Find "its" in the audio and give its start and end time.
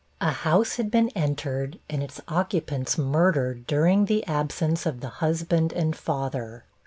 2.01-2.19